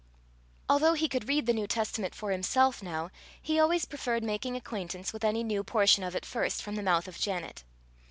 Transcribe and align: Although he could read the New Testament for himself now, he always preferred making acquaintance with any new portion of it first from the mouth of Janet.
Although 0.67 0.93
he 0.95 1.07
could 1.07 1.27
read 1.29 1.45
the 1.45 1.53
New 1.53 1.67
Testament 1.67 2.15
for 2.15 2.31
himself 2.31 2.81
now, 2.81 3.11
he 3.39 3.59
always 3.59 3.85
preferred 3.85 4.23
making 4.23 4.55
acquaintance 4.55 5.13
with 5.13 5.23
any 5.23 5.43
new 5.43 5.63
portion 5.63 6.03
of 6.03 6.15
it 6.15 6.25
first 6.25 6.63
from 6.63 6.73
the 6.73 6.81
mouth 6.81 7.07
of 7.07 7.19
Janet. 7.19 7.63